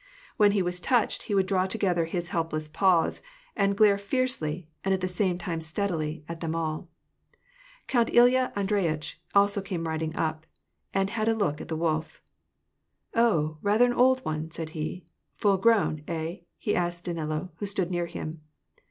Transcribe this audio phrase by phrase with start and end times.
[0.35, 3.21] When he was touched, he would draw together his helpless paws,
[3.55, 6.89] and glare fiercely, and at the same time steadily, at them all.
[7.85, 10.47] Count Ilya Andreyitch also came riding up,
[10.91, 12.19] and had a look at the wolf."
[13.13, 15.05] Oh, rather an old one," said he."
[15.37, 16.45] Full grown, hey?
[16.57, 18.41] he asked of Danilo, who stood near him.